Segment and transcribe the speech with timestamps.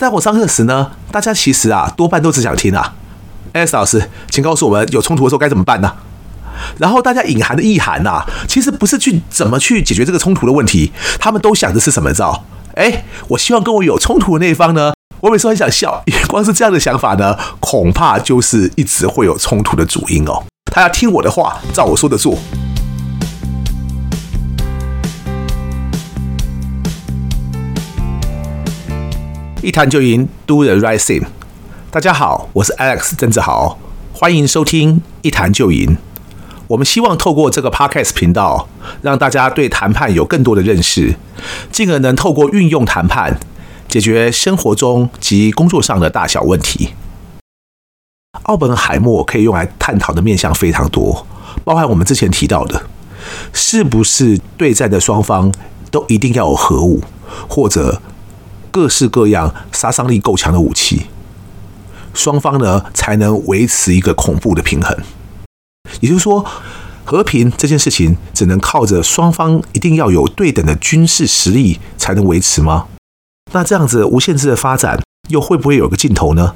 [0.00, 2.94] 在我上课时呢，大家其实啊多半都只想听啊
[3.52, 5.92] ，S 老师，请告诉我们有冲突的时候该怎么办呢？
[6.78, 12.46] 然后大家隐含的意涵呐，其实不是去怎么去解决这个冲突的问题，他们都想的是什么招？
[12.76, 20.42] 哎，我希望跟我有冲突的那一方呢，我每次很想笑，光是这样的想法呢，恐怕就是一直会有冲突的主因哦。
[20.72, 22.38] 他要听我的话，照我说的做。
[29.62, 31.26] 一谈就赢，Do the right thing。
[31.90, 33.78] 大家好，我是 Alex 郑志豪，
[34.10, 35.98] 欢迎收听一谈就赢。
[36.68, 38.66] 我们希望透过这个 Podcast 频道，
[39.02, 41.14] 让大家对谈判有更多的认识，
[41.70, 43.38] 进而能透过运用谈判，
[43.86, 46.94] 解决生活中及工作上的大小问题。
[48.44, 51.26] 奥本海默可以用来探讨的面向非常多，
[51.64, 52.84] 包含我们之前提到的，
[53.52, 55.52] 是不是对战的双方
[55.90, 57.02] 都一定要有核武，
[57.46, 58.00] 或者
[58.70, 61.06] 各式各样杀伤力够强的武器，
[62.14, 64.96] 双方呢才能维持一个恐怖的平衡。
[66.00, 66.44] 也就是说，
[67.04, 72.86] 和平这件事情只能靠着双方一定要有对等的军事实力才能维持吗？
[73.52, 76.54] 那这样子无限制的发展又会不会有个尽头呢？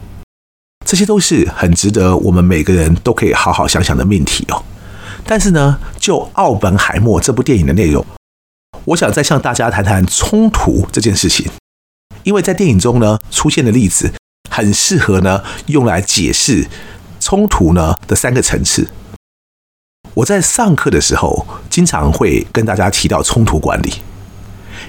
[0.87, 4.63] 这些都是很值得我们每个人都可以好好想想的命题哦。
[5.27, 8.05] 但是呢，就奥本海默这部电影的内容，
[8.85, 11.51] 我想再向大家谈谈冲突这件事情。
[12.25, 14.13] 因为在电影中呢出现的例子，
[14.51, 16.67] 很适合呢用来解释
[17.21, 18.91] 冲突呢的三个层次。
[20.15, 23.95] 我在上课的时候，经常会跟大家提到冲突管理，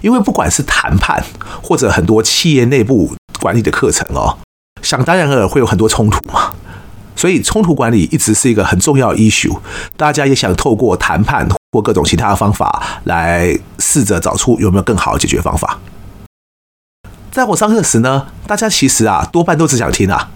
[0.01, 1.23] 因为不管是谈判
[1.63, 4.37] 或者很多企业内部管理的课程哦，
[4.81, 6.53] 想当然尔会有很多冲突嘛，
[7.15, 9.59] 所以冲突管理一直是一个很重要的 issue，
[9.97, 15.79] 大家也想透过谈判或各种其他的方法来试着找出有没有更好的解决方法。
[17.35, 20.29] 在我上课时呢，大家其实啊多半都只想听啊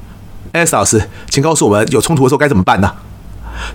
[0.52, 2.94] ，S 老师，请告诉我们有冲突的时候该怎么办呢？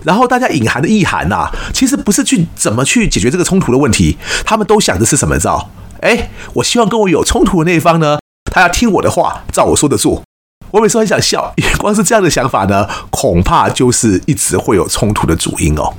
[0.03, 5.71] 然后大家隐含的意涵呐，其实不是去怎么去解决这个冲突的问题，他们都想的是什么招？
[6.01, 8.19] 哎，我希望跟我有冲突的那一方呢，
[8.51, 10.21] 他要听我的话，照我说的做。
[10.69, 15.95] 我每次很想笑，光是这样的想法呢，恐怕就是一直会有冲突的主因哦。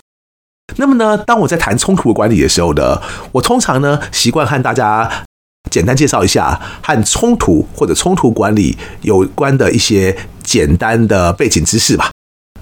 [0.76, 5.25] 那么呢，当我在谈冲突管理的时候呢，我通常呢习惯和大家。
[5.70, 12.10] 简单介绍一下和冲突或者冲突管理有关的一些简单的背景知识吧。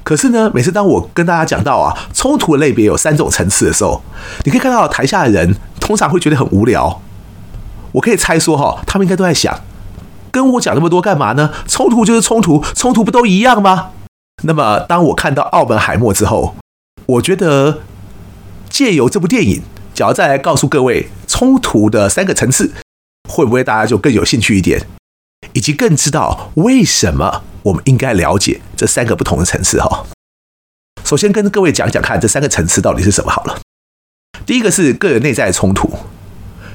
[0.03, 4.03] 可是呢，每次当我跟大家讲到啊，冲突的类别有三种层次的时候，
[4.45, 7.01] 你可以看到台下的人通常会觉得很无聊。
[7.93, 9.61] 我可以猜说哈，他们应该都在想，
[10.31, 11.51] 跟我讲那么多干嘛呢？
[11.67, 13.93] 冲突就是冲突，冲突不都一样吗？
[14.43, 16.55] 那么当我看到奥本海默之后，
[17.07, 17.79] 我觉得
[18.69, 19.63] 借由这部电影，
[19.95, 22.73] 只要再来告诉各位冲突的三个层次。
[23.29, 24.87] 会不会大家就更有兴趣一点，
[25.53, 29.81] 以及更知道为什么我们应该了解这三个不同的层次？
[29.81, 30.07] 哈，
[31.05, 33.61] 首先跟各位讲讲看，这三个层次到底是什么好了。
[34.45, 35.91] 第一个是个人内在的冲突，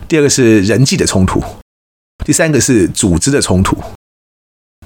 [0.08, 1.44] 第二个是人际的冲突，
[2.26, 3.78] 第三个是组织的冲突。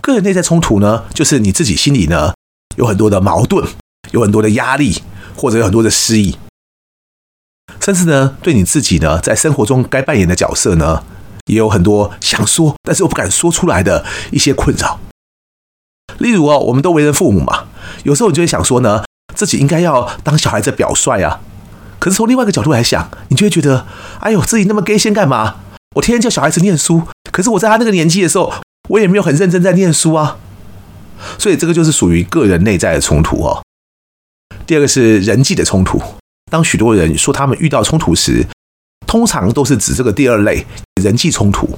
[0.01, 2.34] 个人内在冲突呢，就是你自己心里呢
[2.75, 3.66] 有很多的矛盾，
[4.12, 5.01] 有很多的压力，
[5.38, 6.38] 或者有很多的失意，
[7.80, 11.06] 甚至呢对你自己呢在生活中该扮演的角色呢。
[11.46, 15.00] 也有很多想说，但是又不敢说出来的一些困扰。
[16.20, 17.66] 例如哦，我们都为人父母嘛，
[18.04, 19.04] 有时候你就会想说呢，
[19.36, 21.42] 自己应该要当小孩子表率啊。
[22.00, 23.86] 可是从另外一个角度来想，你就会觉得，
[24.20, 25.62] 哎呦，自己那么 gay 先干嘛？
[25.96, 28.54] 我天天叫小孩子念书，可是我在他那个年纪的时候，
[28.90, 30.38] 我也没有很认真在念书啊。
[31.40, 33.64] 所以这个就是属于个人内在的冲突哦。
[34.68, 36.02] 第二个是人际的冲突，
[36.52, 38.46] 当许多人说他们遇到冲突时，
[39.06, 40.66] 通常都是指这个第二类
[41.02, 41.69] 人际冲突。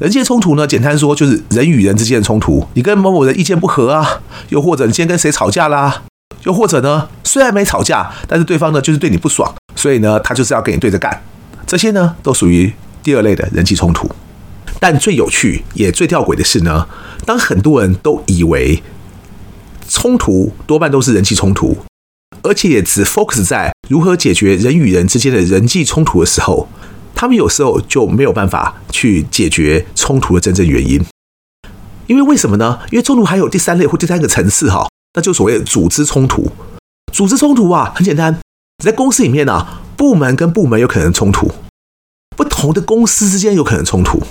[0.00, 2.64] 人际冲突呢，简单说就是人与人之间的冲突。
[2.74, 6.02] 你跟某某人意见不合啊，又或者你今天跟谁吵架啦，
[6.44, 11.20] 又或者呢，虽然没吵架，但是对方呢就是对你不爽，所以呢他就是要跟你对着干。
[11.66, 12.72] 这些呢都属于
[13.02, 14.08] 第二类的人际冲突。
[14.78, 16.86] 但最有趣也最吊诡的是呢，
[17.26, 18.80] 当很多人都以为
[19.88, 21.76] 冲突多半都是人际冲突。
[22.48, 26.66] 而且也只 focus 在如何解决人与人之间的人际冲突的时候，
[27.14, 31.04] 他们有时候就没有办法去解决冲突的真正原因。
[32.06, 32.80] 因为为什么呢？
[32.90, 36.50] 因为冲突还有第三类或第三个层次哈，那就所谓组织冲突。
[37.12, 38.40] 组织冲突啊，很简单，
[38.82, 41.52] 在公司里面啊，部门跟部门有可能冲突，
[42.34, 44.22] 不同的公司之间有可能冲突，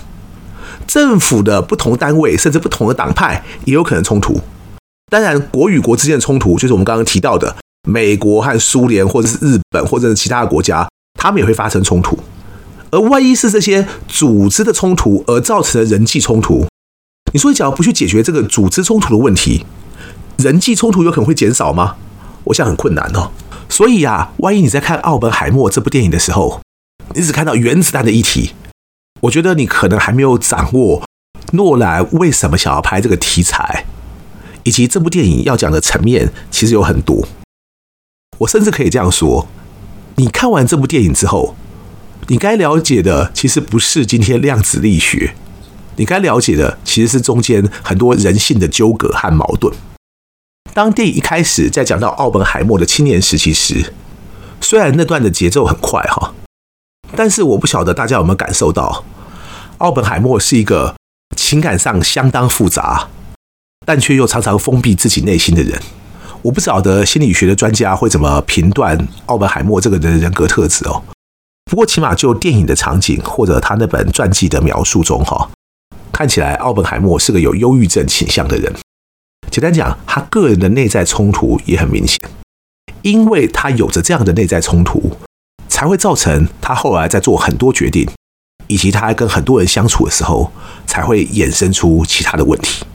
[0.87, 4.41] 政府的不同单位甚至不同的党派也有可能冲突。
[5.11, 7.55] 当然，国与国之间的冲突，就是我们刚刚提到的。
[7.87, 10.85] 美国和苏联，或者是日本，或者是其他的国家，
[11.17, 12.19] 他们也会发生冲突。
[12.91, 16.65] 而万一是这些组织的冲突而造成的人际冲突，
[17.33, 19.65] 你说你只要不去解决这个组织冲突的问题，
[20.37, 21.95] 人际冲突有可能会减少吗？
[22.45, 23.31] 我想很困难哦。
[23.69, 26.61] 所以呀，万一你在看《奥本海默》这部电影的时候，
[27.13, 28.51] 你只看到原子弹的议题，
[29.21, 31.03] 我觉得你可能还没有掌握
[31.51, 33.85] 诺兰为什么想要拍这个题材，
[34.63, 37.27] 以及这部电影要讲的层面其实有很多。
[38.39, 39.47] 我甚至可以这样说：
[40.15, 41.55] 你看完这部电影之后，
[42.27, 45.33] 你该了解的其实不是今天量子力学，
[45.95, 49.73] 你该了解的其实是中间很多人性的纠葛和矛盾。
[50.73, 53.93] 当电影一开始在讲到奥本海默的青年时期时，
[54.61, 56.33] 虽然那段的节奏很快哈，
[57.15, 59.03] 但是我不晓得大家有没有感受到，
[59.79, 60.95] 奥本海默是一个
[61.35, 63.07] 情感上相当复杂，
[63.85, 65.81] 但却又常常封闭自己内心的人。
[66.41, 71.03] 我不晓得心理学的专家会怎么评断奥本海默这个人的人格特质哦。
[71.65, 75.49] 不过起码就电影的场景或者他那本传记的描述中哈，
[76.13, 78.73] 看起来奥本海默是个有忧郁症倾向的人。
[79.49, 82.19] 简单讲，他个人的内在冲突也很明显，
[83.01, 85.17] 因为他有着这样的内在冲突，
[85.67, 88.07] 才会造成他后来在做很多决定，
[88.67, 90.51] 以及他跟很多人相处的时候，
[90.85, 92.85] 才会衍生出其他的问题。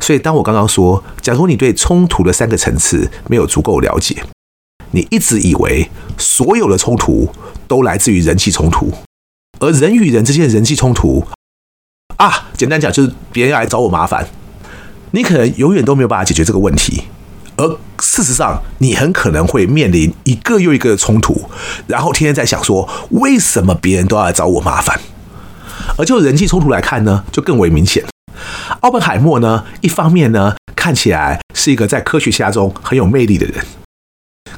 [0.00, 4.22] 所以，当我刚刚说，假如你对冲突的三个层次没有足够了解，
[4.92, 7.28] 你一直以为所有的冲突
[7.66, 8.92] 都来自于人际冲突，
[9.60, 11.24] 而人与人之间的人际冲突
[12.16, 14.26] 啊，简单讲就是别人要来找我麻烦。
[15.10, 17.04] 你可能永远都没有办法解决这个问题，
[17.56, 21.48] 而事实上，你很可能会面临一个又一个的冲突，
[21.86, 24.98] 然后天天在想说，为什么别人都要来找我麻烦？
[25.96, 28.04] 而就人际冲突来看呢，就更为明显。
[28.80, 33.64] 奥本海默呢，一方面呢，看起来是一个在科学家中很有魅力的人，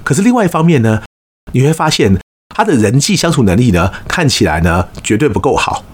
[0.04, 1.02] 可是另外一方面呢，
[1.52, 2.18] 你会发现
[2.54, 5.84] 他的人际相处能力呢，看起来呢，绝对不够好，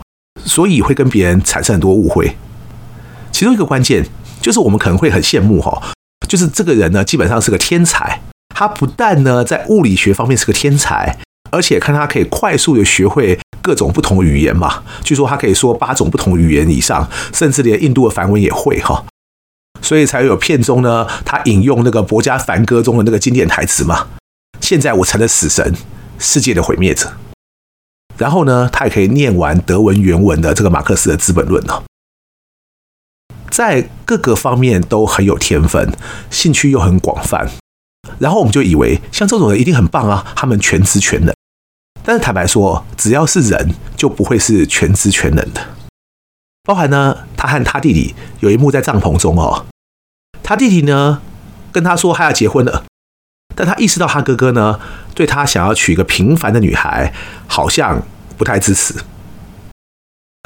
[0.45, 2.37] 所以会跟别人产生很多误会。
[3.31, 4.07] 其中一个关键。
[4.39, 5.83] 就是我们可能会很羡慕哈，
[6.29, 8.21] 就是这个人呢，基本上是个天才。
[8.55, 11.19] 他不但呢在物理学方面是个天才，
[11.57, 14.83] 而且看他可以快速的学会各种不同语言嘛。
[15.03, 19.03] 据说他可以说八种不同语言以上，甚至连印度的梵文也会哈。
[19.81, 24.07] 所以才有片中呢，他引用那个《博家梵歌》中的那个经典台词嘛。
[24.61, 25.75] 现在我成了死神，
[26.19, 27.11] 世界的毁灭者。
[28.19, 31.83] 然后呢，他也可以念完德文原文的这个马克思的《资本论》呢。
[33.51, 35.93] 在各个方面都很有天分，
[36.31, 37.49] 兴趣又很广泛，
[38.19, 41.36] 然后我们就以为像这种人一定很棒啊，他们全知全能。
[42.09, 45.61] 但是坦白说，只要是人，就不会是全知全能的。
[46.63, 49.67] 包含呢，他和他弟弟有一幕在帐篷中哦，
[50.41, 51.21] 他弟弟呢
[51.73, 52.85] 跟他说他要结婚了，
[53.57, 54.79] 但他意识到他哥哥呢
[55.17, 57.13] 对他想要娶一个平凡的女孩，
[57.49, 58.01] 好像
[58.39, 58.95] 不太支持。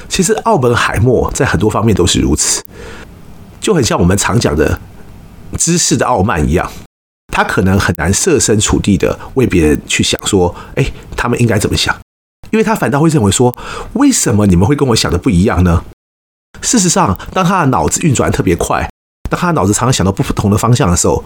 [0.09, 2.63] 其实奥本海默在很多方面都是如此，
[3.61, 4.81] 就很像我们常讲的
[5.59, 6.73] 知识的傲慢一样，
[7.31, 10.85] 他可能很难设身处地的为别人去想说，哎，
[11.17, 11.97] 他们应该怎么想？
[12.51, 13.57] 因为他反倒会认为说，
[13.93, 15.85] 为什么你们会跟我想的不一样呢？
[16.61, 18.91] 事实上，当他的脑子运转特别快，
[19.31, 21.25] 当他脑子常常想到不同的方向的时候，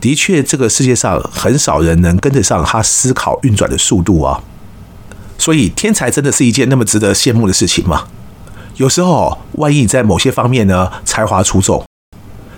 [0.00, 4.42] 的确，这个世界上很少人能跟得上他思考运转的速度啊。
[5.36, 8.06] 所以，天才真的是一件那么值得羡慕的事情吗？
[8.76, 11.84] 有时候，万一你在某些方面呢才华出众，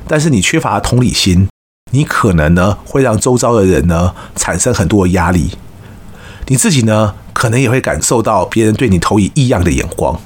[0.06, 1.48] 但是你缺乏同理心，
[1.90, 5.52] 你可能呢会让周遭的人呢产生很多的压力，
[6.46, 10.20] 你自己呢可能也会感受到别人对你投以异样的眼光。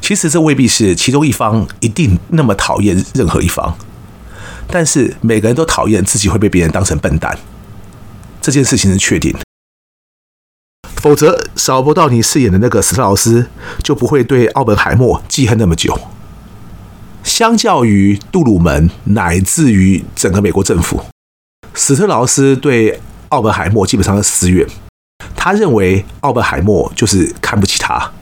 [0.00, 3.74] 其实这未必是其中一方一定那么讨厌任何一方，
[4.66, 7.38] 但是每个人都讨厌自己会被别人当成笨蛋，
[8.42, 9.38] 这件事情是确定的。
[10.96, 13.46] 否则，少不到你饰演的那个史特劳斯
[13.82, 15.98] 就不会对奥本海默记恨那么久。
[17.34, 21.04] 相较于杜鲁门，乃至于整个美国政府，
[21.74, 23.00] 史特劳斯对
[23.30, 24.64] 奥本海默基本上是死远。
[25.34, 28.12] 他认为奥本海默就是看不起他，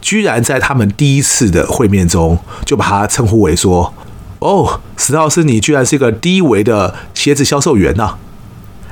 [0.00, 3.94] 居然在他们第一次的会面中就把他称呼为说
[4.40, 8.18] ：“哦，史特劳斯，你居然是一个低维的鞋子销售员呐！”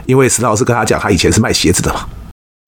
[0.06, 2.06] 因为史特劳斯跟他讲，他以前是卖鞋子的嘛。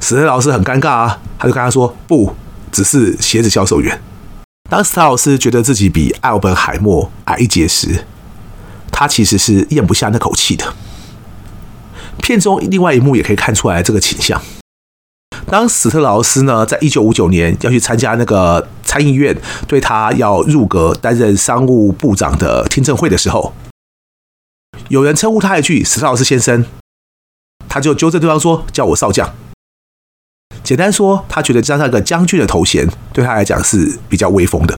[0.04, 2.34] 史特劳斯很尴尬啊，他就跟他说：“不，
[2.72, 4.02] 只是鞋子销售员。”
[4.73, 8.07] 当史特劳斯觉得自己比艾尔本海默矮一截时，
[8.91, 10.73] 他其实是咽不下那口气的。
[12.23, 14.41] 片中另外一幕也可以看出来这个倾向。
[15.47, 19.37] 当史特劳斯呢，在一九五九年要去参加那个参议院
[19.69, 23.52] 对他要入阁担任商务部长的听证会的时候，
[24.88, 26.64] 有人称呼他一句“史特劳斯先生”，
[27.69, 29.31] 他就纠正对方说：“叫我少将。”
[30.73, 34.75] 简单说，他觉得加上一个将军的头衔，对他来讲是比较威风的。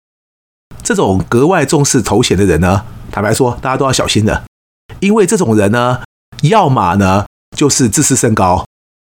[0.82, 4.42] 这种格外重视头衔的人呢，坦白说，大家都要小心的，
[4.98, 6.02] 因为这种人呢，
[6.42, 8.66] 要么呢就是自视甚高，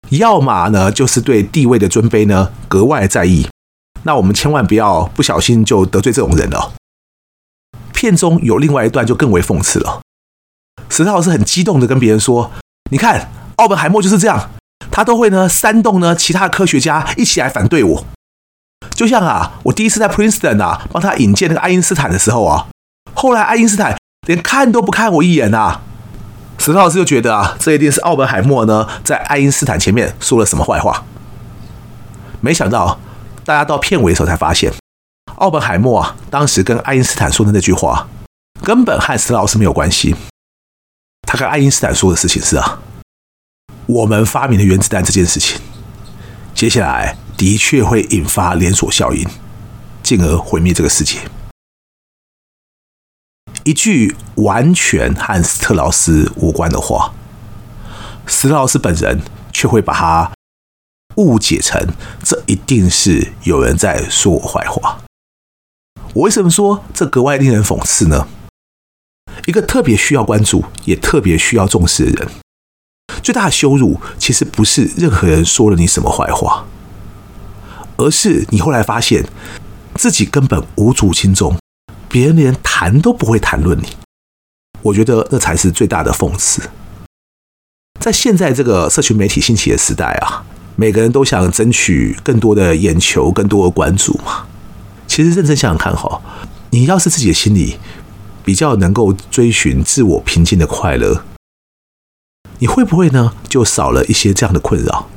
[0.08, 3.46] 要么呢就是对地位的尊卑呢格外在意。
[4.04, 6.72] 那我们千万不要不小心就得罪这种人了。
[7.92, 10.00] 片中有另外一段就更为讽刺了，
[10.88, 12.50] 史特劳斯很激动的跟别人说
[12.90, 14.50] ：“你看，奥本海默就是这样，
[14.90, 18.04] 他都会呢煽动呢其他科学家一起来反对我。
[18.94, 22.66] 就像啊，我第一次在 Princeton 啊帮他引荐那个爱因斯坦的时候啊，
[23.14, 23.96] 后来爱因斯坦
[24.26, 25.82] 连看都不看我一眼啊。”
[26.58, 31.04] 史特劳斯就觉得啊，这一定是奥本海默呢在爱因斯坦前面说了什么坏话。
[32.40, 32.98] 没想到。
[33.42, 34.72] 大家到片尾的时候才发现，
[35.36, 38.06] 奥本海默啊，当时跟爱因斯坦说的那句话，
[38.62, 40.14] 根本和史特劳斯没有关系。
[41.22, 42.78] 他跟爱因斯坦说的事情是啊，
[43.90, 45.60] 我们发明了原子弹这件事情，
[46.54, 49.28] 接下来的确会引发连锁效应，
[50.00, 51.18] 进而毁灭这个世界。
[53.64, 57.12] 一句完全和史特劳斯无关的话，
[58.26, 59.20] 史特劳斯本人
[59.52, 60.30] 却会把它。
[61.16, 61.88] 误解成
[62.22, 65.02] 这一定是有人在说我坏话。
[66.14, 68.28] 我为什么说这格外令人讽刺呢？
[69.46, 72.30] 一个特别需要关注也特别需要重视的人，
[73.22, 76.64] 最大的羞辱其实不是任何人说了你什么坏话，
[77.96, 79.24] 而是你后来发现
[79.94, 81.56] 自己根本无足轻重，
[82.08, 83.88] 别人连谈都不会谈论你。
[84.82, 86.62] 我觉得那才是最大的讽刺。
[88.00, 90.44] 在现在这个社群媒体兴起的时代啊。
[90.76, 94.46] 每个人都想争取更多的眼球、更多的关注嘛。
[95.06, 96.22] 其实认真想想看哈，
[96.70, 97.76] 你要是自己的心里
[98.42, 101.22] 比较能够追寻自我平静的快乐，
[102.60, 105.08] 你会不会呢就少了一些这样的困扰？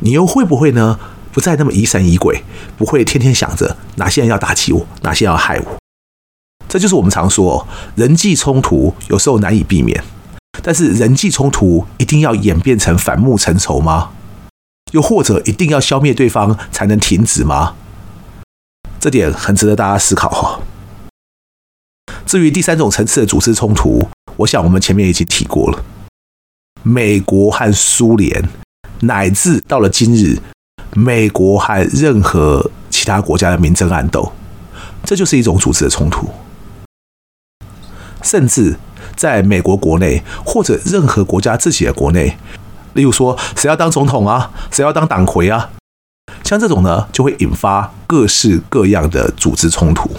[0.00, 0.98] 你又会不会呢
[1.32, 2.44] 不再那么疑神疑鬼，
[2.76, 5.78] 不会天天想着哪些人要打击我，哪些人要害我？
[6.68, 7.66] 这就是我们常说，
[7.96, 10.04] 人际冲突有时候难以避免，
[10.62, 14.10] 但是人际冲突一定要演变成反目成仇吗？
[14.92, 17.74] 又或者一定要消灭对方才能停止吗？
[19.00, 20.60] 这点很值得大家思考哈。
[22.26, 25.82] 至于第三种层次的组织冲突，我想我们前面已经提过了。
[26.82, 28.48] 美国和苏联，
[29.00, 30.38] 乃至到了今日，
[30.94, 34.32] 美国和任何其他国家的明争暗斗，
[35.04, 36.30] 这就是一种组织的冲突。
[38.22, 38.78] 甚至
[39.16, 42.36] 在美国国内，或者任何国家自己的国内。
[42.94, 44.50] 例如说，谁要当总统啊？
[44.70, 45.70] 谁要当党魁啊？
[46.42, 50.10] 像这种呢，就会引发各式各样的组织冲突。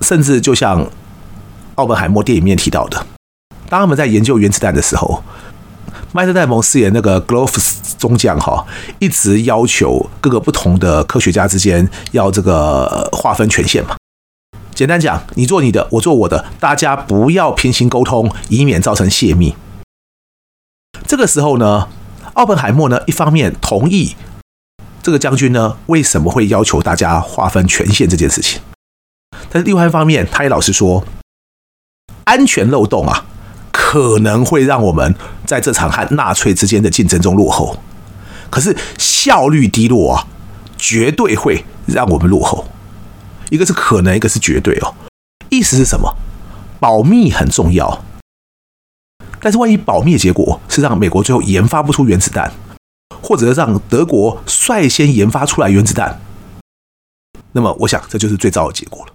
[0.00, 0.90] 甚至就像
[1.74, 3.06] 奥本海默电影里面提到的，
[3.68, 5.22] 当他们在研究原子弹的时候，
[6.12, 8.66] 麦特戴蒙饰演那个 Gloves 中将哈，
[8.98, 13.96] 一直要求各个不同的科学家之间要这个划分权限嘛。
[14.74, 19.54] 简单讲，你做你的，我做我的，大家不要平行沟通，以免造成泄密。
[21.06, 21.88] 这个时候呢，
[22.34, 24.14] 奥本海默呢，一方面同意
[25.02, 28.60] 这个将军呢为什么会要求大家划分权限这件事情，
[29.50, 31.04] 但是另外一方面，他也老实说，
[32.24, 33.26] 安全漏洞啊，
[33.88, 35.14] 可能会让我们
[35.46, 37.74] 在这场和纳粹之间的竞争中落后，
[38.50, 40.26] 可是效率低落啊，
[40.76, 42.68] 绝对会让我们落后。
[43.48, 44.94] 一个是可能，一个是绝对哦。
[45.48, 46.14] 意思是什么？
[46.78, 48.04] 保密很重要。
[49.40, 52.52] 但是，万一保密的结果是让美国最后研发不出原子弹，
[53.22, 56.20] 或者让德国率先研发出来原子弹，
[57.52, 59.12] 那么我想这就是最糟的结果了。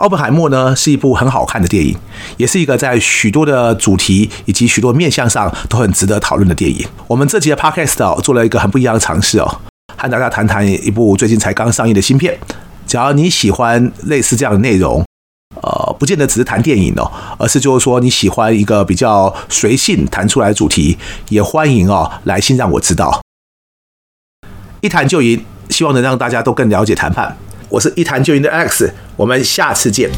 [0.00, 1.94] 奥本海默呢是一部很好看的电影，
[2.38, 6.86] 也是一个在许多的主题以及许多面向上都很值得讨论的电影。
[7.06, 9.60] 我们这集的 Podcast 哦，做了一个很不一样的尝试哦，
[9.98, 12.38] 和大家谈谈一部最近才刚上映的新片。
[12.86, 15.04] 只要你喜欢类似这样的内容。
[15.62, 20.96] 呃，不见得只是谈电影哦，而是就是说你喜欢一个比较随性谈出来的主题，
[21.28, 23.20] 也欢迎哦来信让我知道。
[24.80, 27.36] 一谈就赢，希望能让大家都更了解谈判。
[27.70, 30.10] 我是一谈就赢的 X，我们下次见。